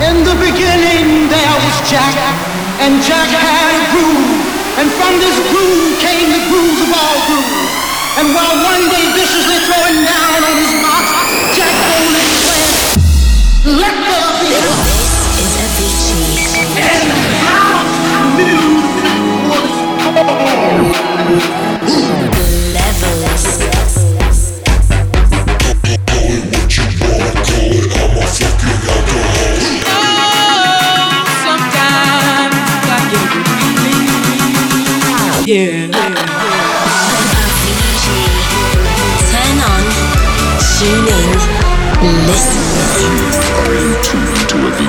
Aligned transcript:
In 0.00 0.24
the 0.24 0.32
beginning 0.40 1.28
there 1.28 1.56
was 1.60 1.76
Jack, 1.84 2.16
and 2.80 3.02
Jack 3.04 3.28
had 3.28 3.76
a 3.76 3.84
groove, 3.92 4.32
and 4.80 4.88
from 4.96 5.20
this 5.20 5.36
groove 5.52 6.00
came 6.00 6.32
the 6.32 6.40
grooves 6.48 6.80
of 6.80 6.88
all 6.88 7.20
grooves. 7.28 7.68
And 8.16 8.32
while 8.32 8.56
one 8.64 8.88
day 8.88 9.12
viciously 9.12 9.60
throwing 9.68 10.00
down 10.00 10.40
on 10.40 10.56
his 10.56 10.72
box, 10.80 11.04
Jack 11.52 11.76
boldly 11.84 12.24
declared, 12.32 12.96
"Let 13.76 13.92
there 14.08 14.32
be." 14.40 14.56
This 14.80 15.12
is 15.36 15.52
a 15.52 15.68
Avicii. 15.68 16.48
And 16.80 17.12
house 17.44 18.00
music 18.40 19.04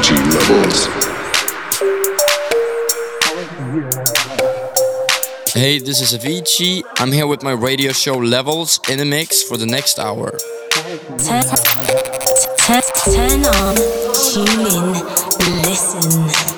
tuned 0.02 0.34
levels? 0.34 0.88
Hey, 5.54 5.80
this 5.80 5.99
is 6.02 6.13
Avicii. 6.18 6.84
I'm 6.98 7.12
here 7.12 7.27
with 7.27 7.44
my 7.44 7.52
radio 7.52 7.91
show 7.91 8.18
Levels 8.18 8.80
in 8.90 8.98
the 8.98 9.05
mix 9.05 9.44
for 9.44 9.58
the 9.58 9.66
next 9.66 9.99
hour. 9.99 10.38
Turn, 10.72 11.44
turn, 12.58 12.82
turn 13.13 13.46
on, 13.46 13.76
tune 14.32 14.66
in, 14.66 14.94
listen. 15.63 16.51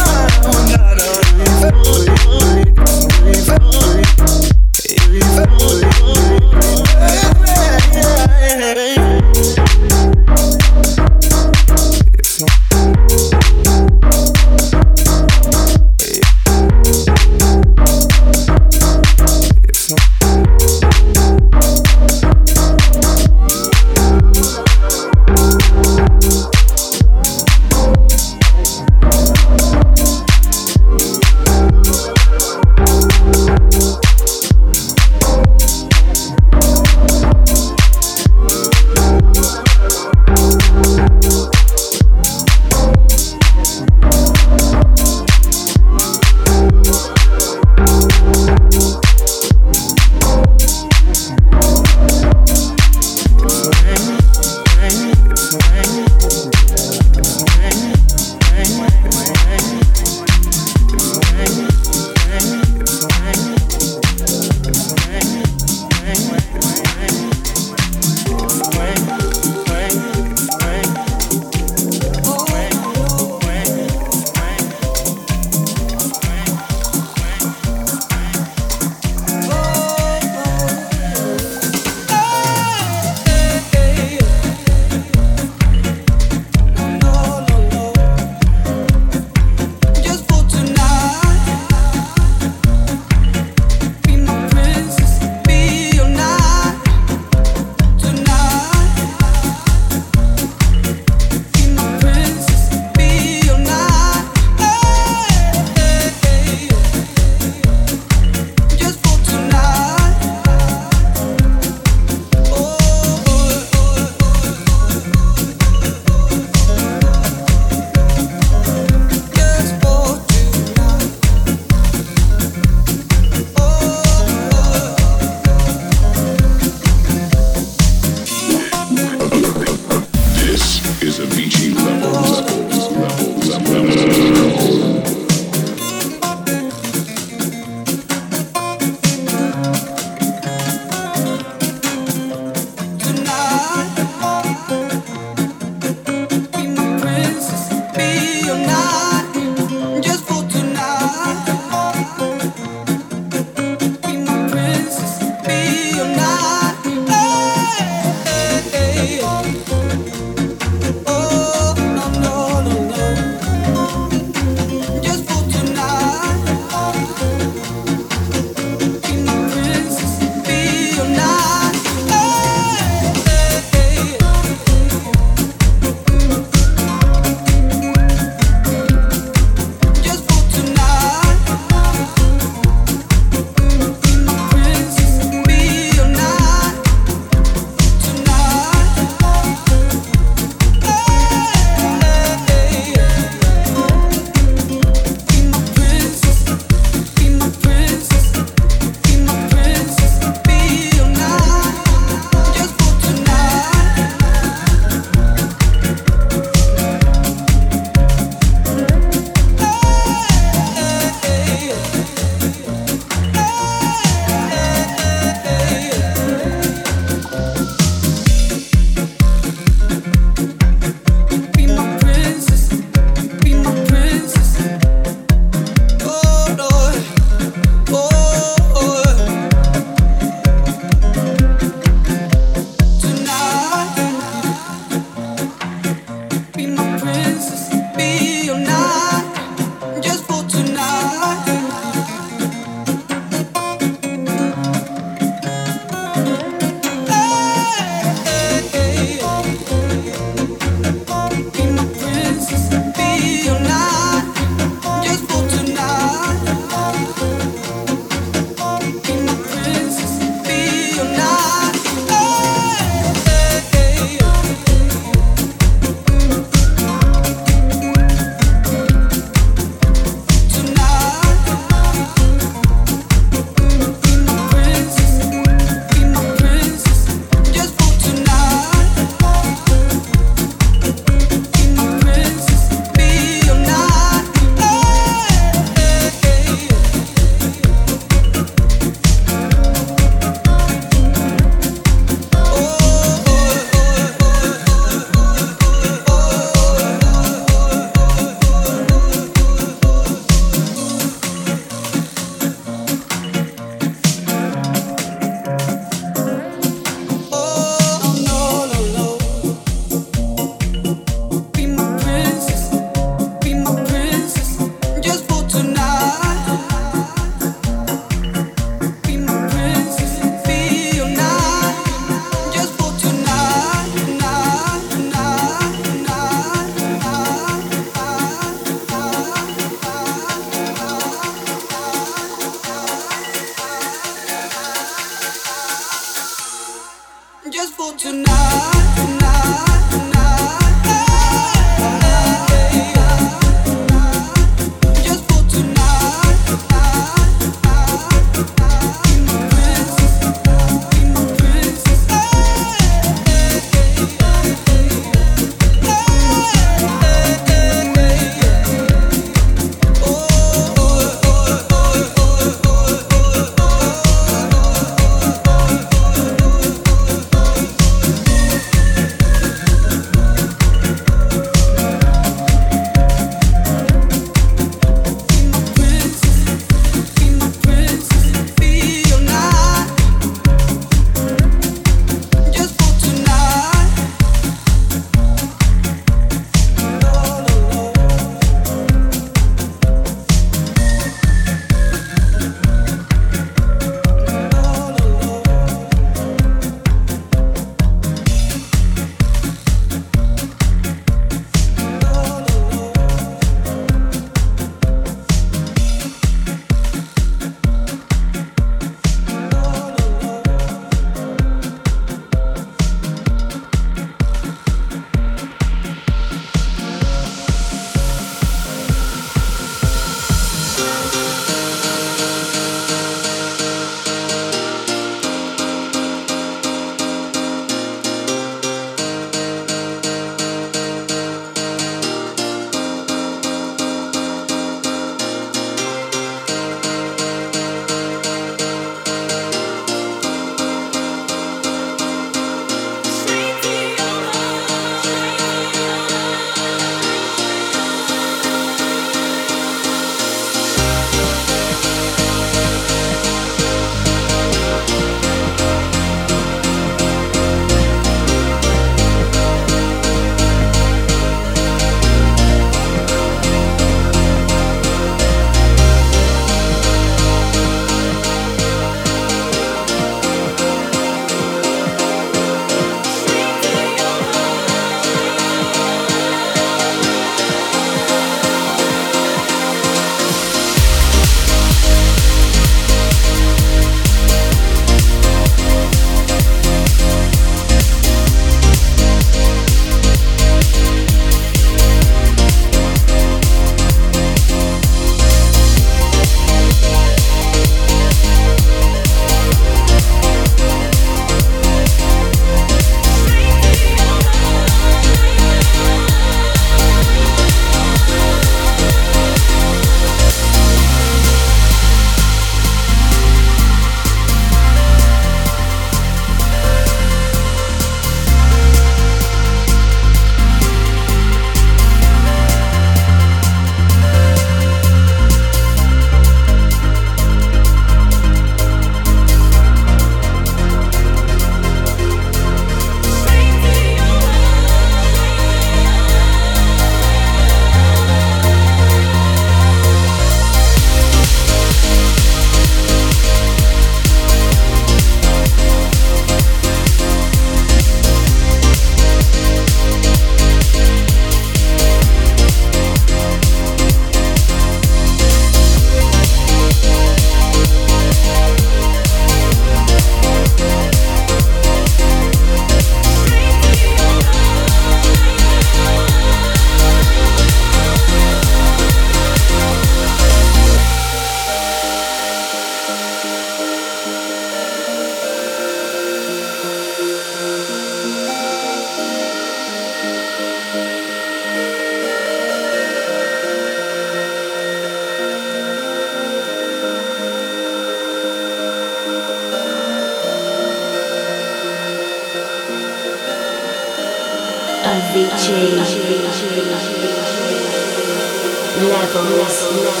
Levels. 598.77 600.00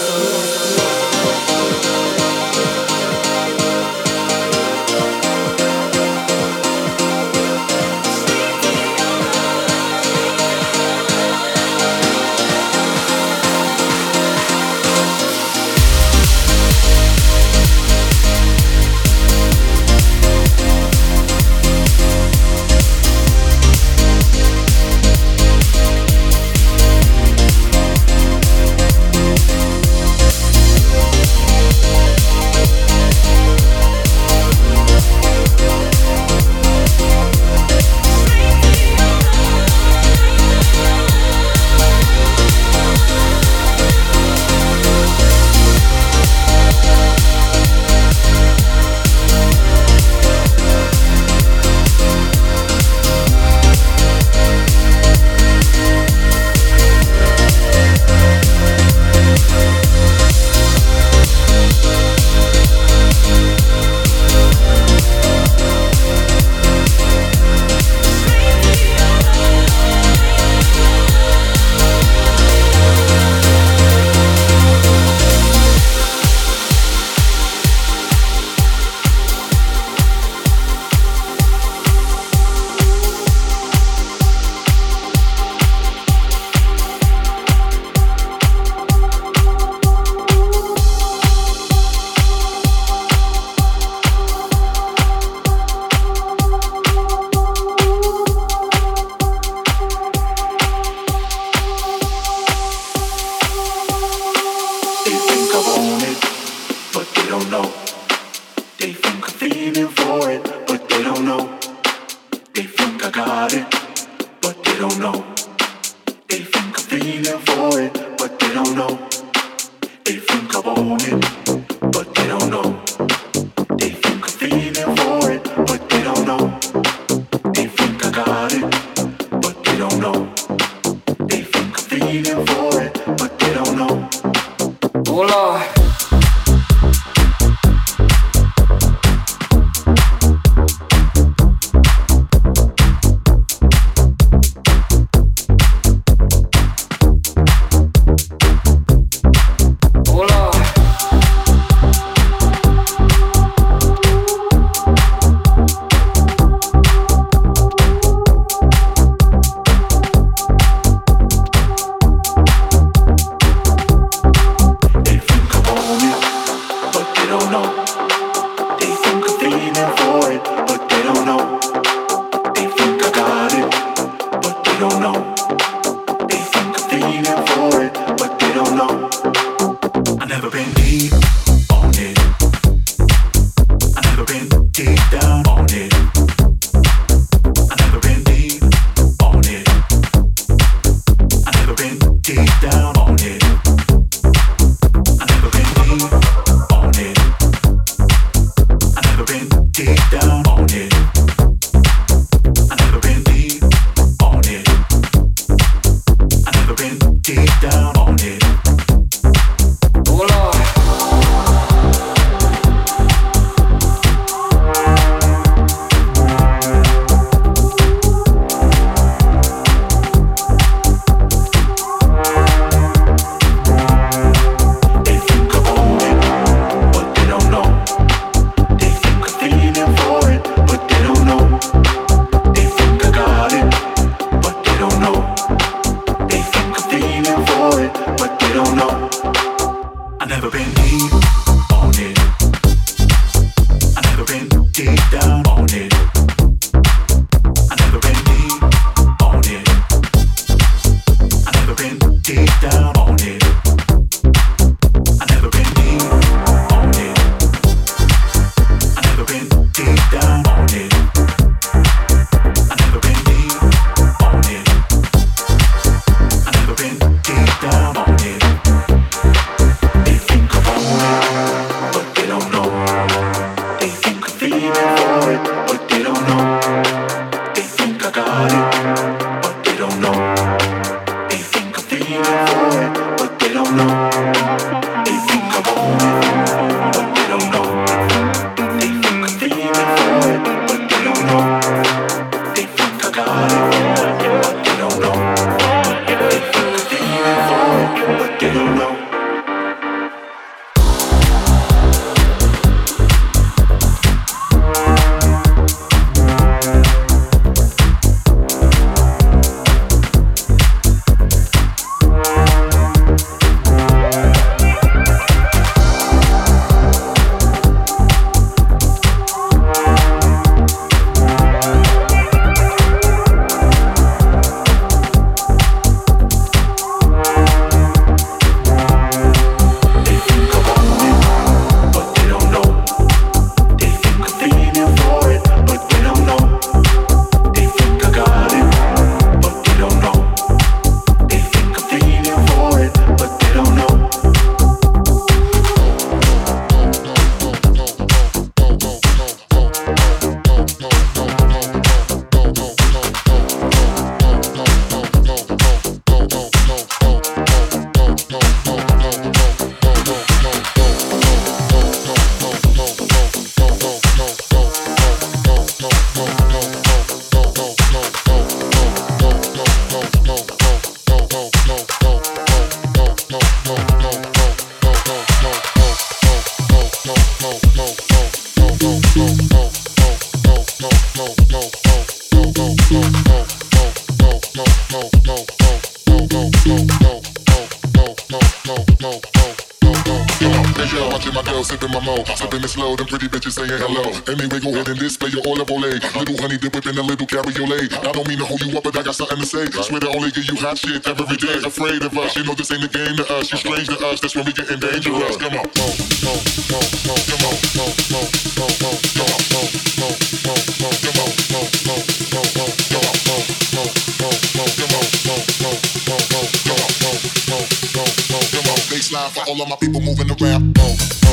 rap 400.71 400.77
shit 400.77 401.07
every 401.07 401.37
day 401.37 401.53
is 401.53 401.65
afraid 401.65 402.01
of 402.03 402.17
us. 402.17 402.35
You 402.35 402.43
know 402.43 402.53
this 402.53 402.71
ain't 402.71 402.83
a 402.83 402.87
game 402.87 403.15
to 403.17 403.25
us. 403.35 403.51
You're 403.51 403.59
strange 403.59 403.87
to 403.87 404.07
us. 404.07 404.21
That's 404.21 404.35
when 404.35 404.45
we 404.45 404.53
getting 404.53 404.79
dangerous. 404.79 405.37
Come 405.37 405.57
on, 405.59 405.67
mo, 405.67 405.87
mo, 406.23 406.33
mo, 406.71 406.79
mo, 407.07 407.15
come 407.27 407.45
on, 407.47 407.57
mo, 407.75 407.85
mo, 408.11 408.21
mo, 408.55 408.67
mo, 408.79 408.91
come 409.11 409.27
on, 409.27 409.43
mo, 409.51 409.63
mo, 409.99 410.07
mo, 410.47 410.55
mo, 410.79 410.89
come 411.03 411.19
on, 411.19 411.31
mo, 411.51 411.61
mo, 411.83 411.99
mo, 412.23 412.23
mo, 412.23 412.71
come 412.71 412.87
on, 412.87 412.91
mo, 412.91 413.39
mo, 413.51 413.83
mo, 413.83 414.31
mo, 414.55 414.65
come 414.79 414.95
on, 414.95 415.07
mo, 415.27 415.35
mo, 415.35 415.61
mo, 415.61 415.71
mo, 415.99 416.43
come 416.65 416.79
on, 416.79 416.93
mo, 417.01 417.11
mo, 417.49 417.59
mo, 417.91 418.03
mo, 418.31 418.39
come 418.51 418.69
on. 418.71 418.79
Baseline 418.87 419.29
for 419.31 419.43
all 419.49 419.61
of 419.61 419.67
my 419.67 419.75
people 419.75 420.01
moving 420.01 420.31
around. 420.31 420.77
Mo, 420.77 420.87
mo. 420.87 421.30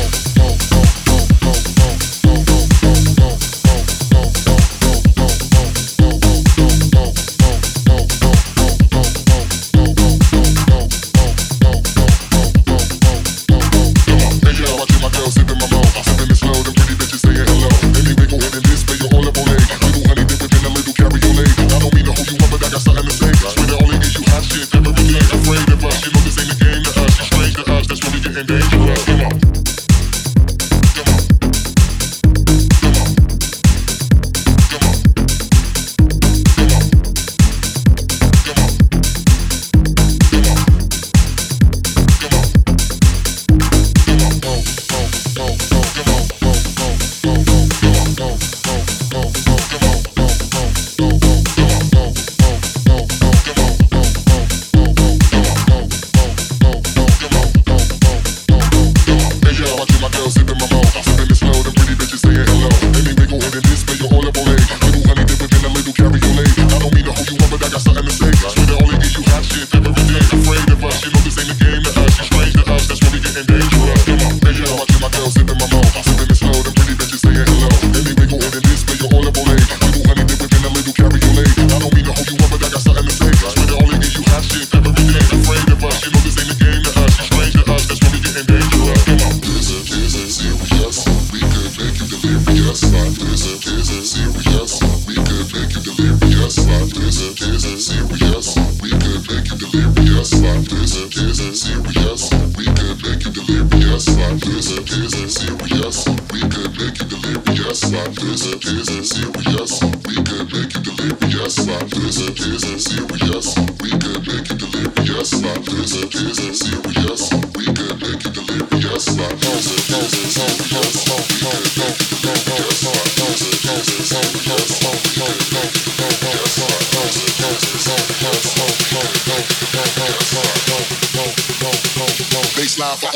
delirious 103.48 104.08
like 104.16 104.40
this, 104.40 104.68
this 104.76 105.34
serious. 105.34 106.06
We 106.32 106.40
could 106.52 106.72
make 106.76 107.00
you 107.00 107.06
delirious 107.08 107.92
like 107.92 108.12
this, 108.12 108.44
this 108.44 109.08
serious. 109.08 109.80
We 110.06 110.16
could 110.22 110.52
make 110.52 110.74
you 110.74 110.82
delirious 110.84 111.56
like 111.66 111.88
this, 111.88 112.16
this 112.16 112.84
serious. 112.84 113.56
We 113.80 113.90
could 113.96 114.26
make 114.28 114.48
you 114.50 114.56
delirious 114.56 115.32
like 115.42 115.64
this, 115.64 115.92
this 115.96 116.60
serious. 116.60 117.32
We 117.56 117.64
could 117.72 117.96
make 118.02 118.24
you 118.24 118.32
delirious 118.36 119.08
like 119.16 119.40
this, 119.40 119.64
this 119.64 120.34
serious. 120.36 121.08
We 121.24 121.40
could 121.40 121.72
make 121.78 122.00
you 122.00 122.16
delirious 122.20 122.84
like 122.84 123.14
this, 123.16 123.62
this 123.64 124.08
serious. 124.08 124.47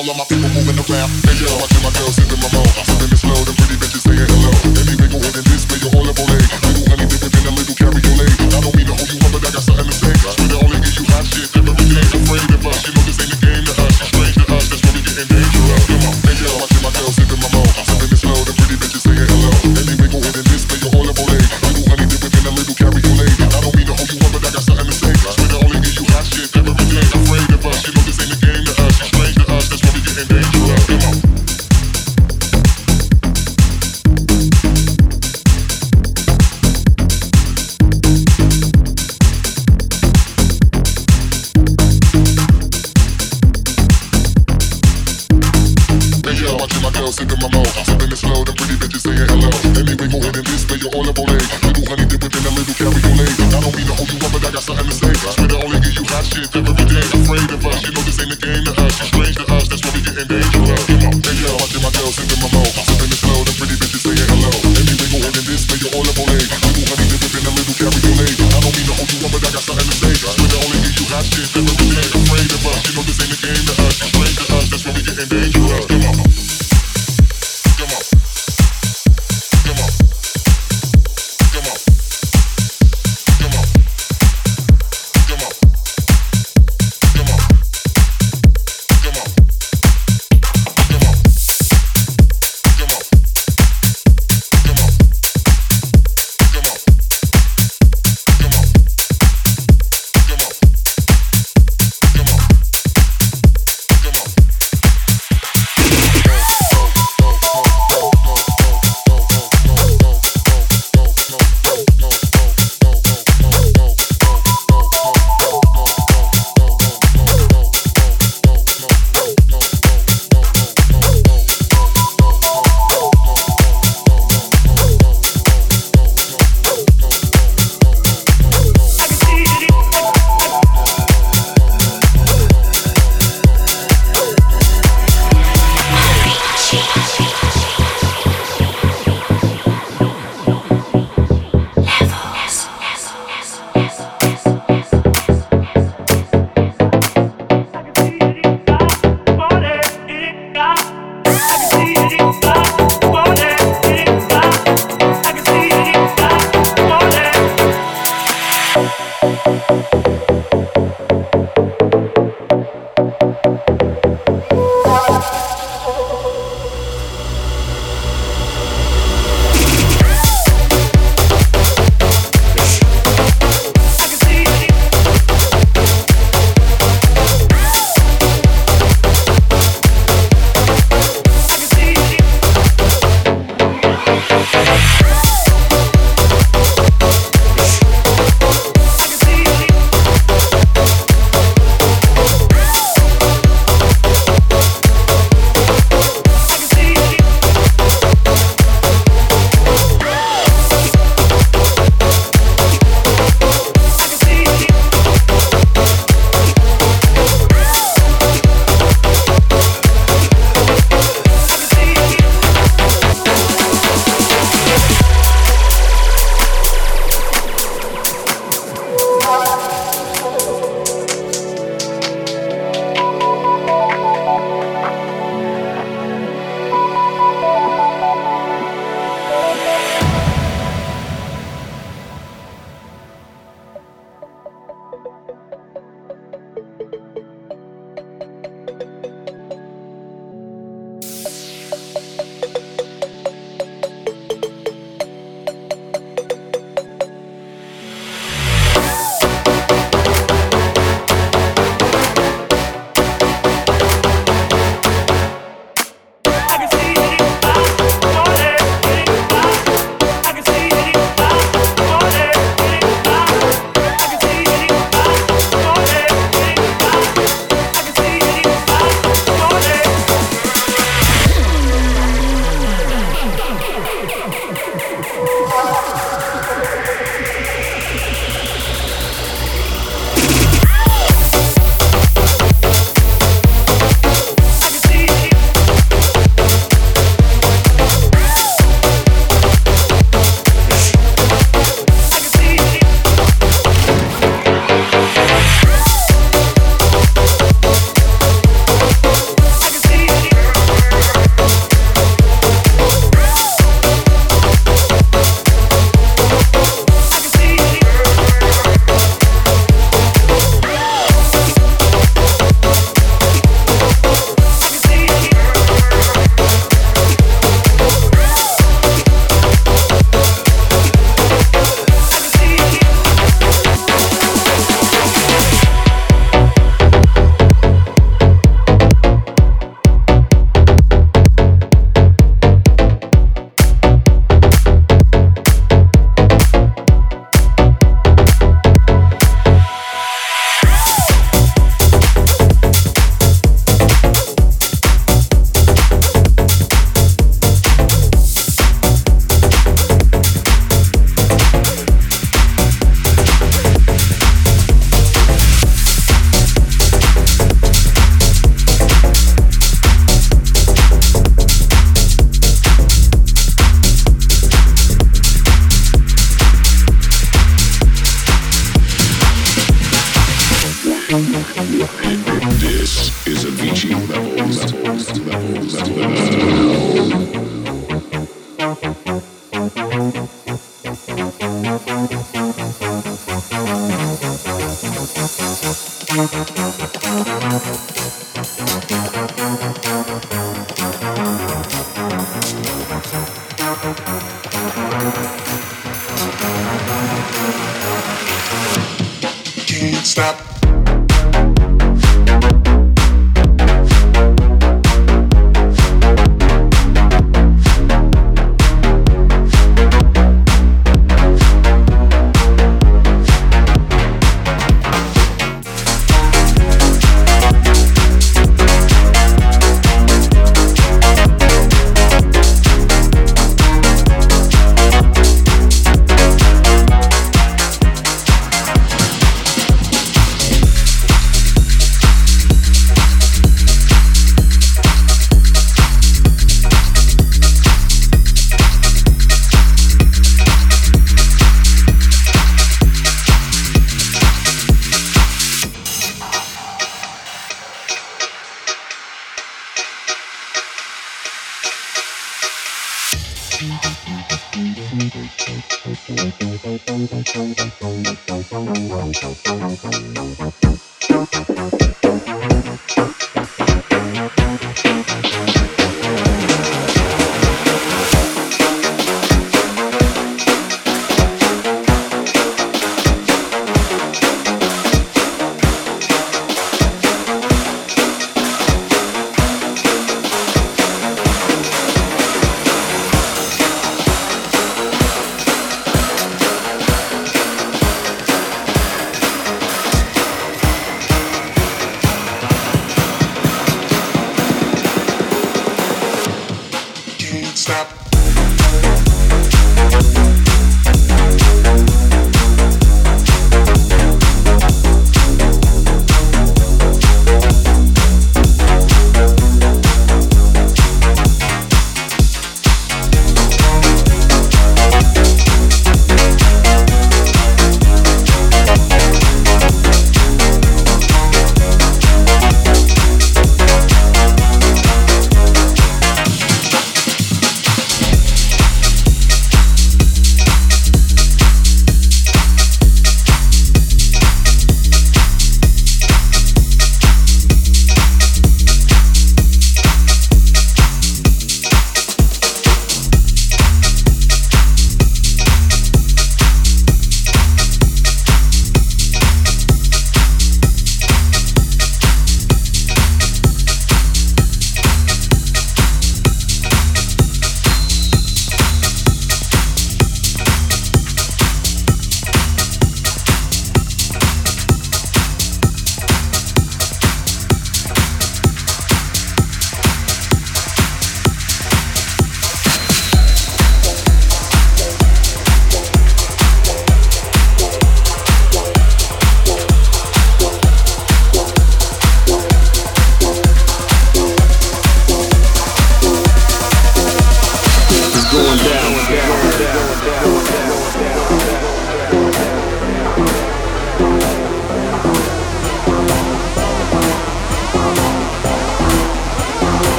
all 0.00 0.10
of 0.10 0.16
my 0.16 0.24
people 0.24 0.48
moving 0.48 0.78
around. 0.80 1.10
Hey 1.28 1.36
yo, 1.36 1.52
I 1.60 1.66
see 1.68 1.82
my 1.84 1.92
girls 2.00 2.16
in 2.16 2.28
the 2.28 2.36
mimosa. 2.40 2.84
Sitting 2.88 3.16
slow, 3.16 3.34
them 3.44 3.54
pretty 3.56 3.76
bitches. 3.76 3.99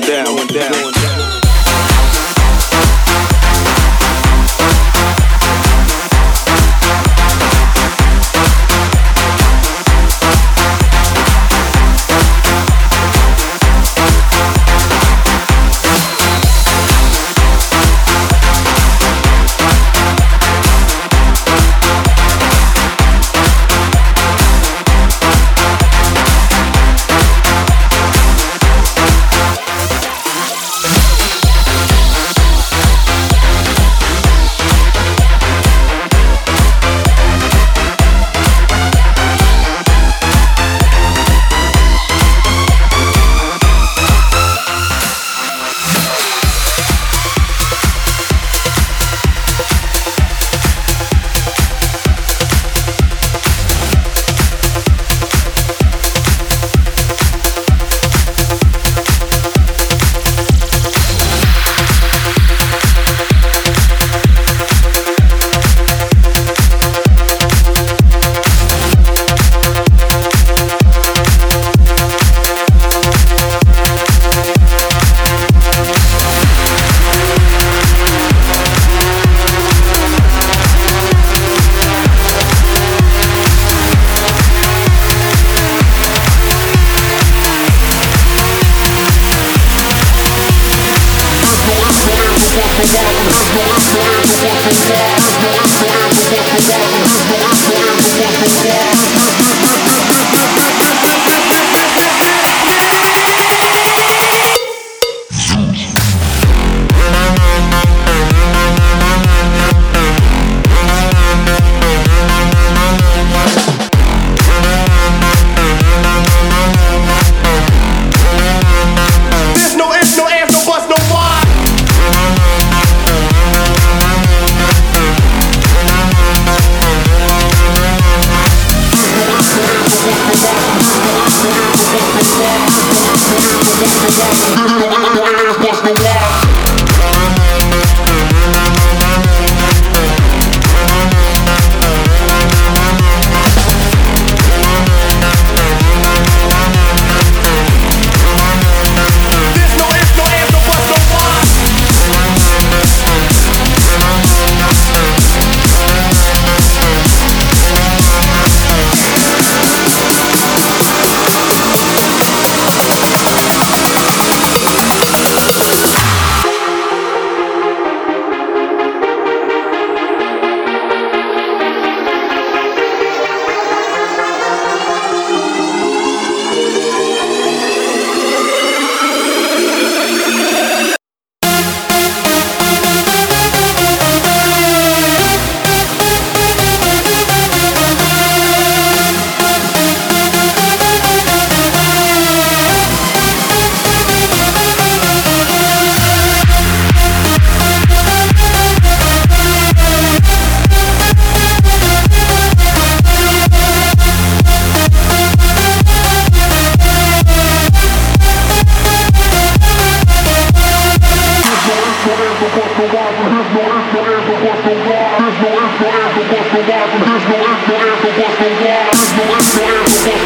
down, 0.00 0.24
going 0.24 0.46
down. 0.48 0.99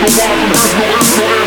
Obama. 0.07 1.44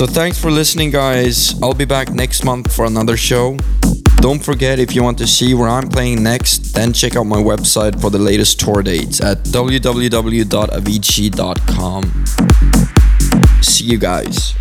So 0.00 0.06
thanks 0.06 0.40
for 0.40 0.50
listening, 0.50 0.90
guys. 0.92 1.60
I'll 1.62 1.74
be 1.74 1.84
back 1.84 2.10
next 2.10 2.42
month 2.42 2.74
for 2.74 2.86
another 2.86 3.18
show. 3.18 3.58
Don't 4.22 4.42
forget 4.42 4.78
if 4.78 4.94
you 4.94 5.02
want 5.02 5.18
to 5.18 5.26
see 5.26 5.52
where 5.52 5.68
I'm 5.68 5.90
playing 5.90 6.22
next, 6.22 6.72
then 6.72 6.94
check 6.94 7.16
out 7.16 7.24
my 7.24 7.36
website 7.36 8.00
for 8.00 8.08
the 8.08 8.18
latest 8.18 8.58
tour 8.58 8.82
dates 8.82 9.20
at 9.20 9.44
www.avicii.com. 9.44 10.42
See 13.62 13.84
you 13.84 13.98
guys. 13.98 14.54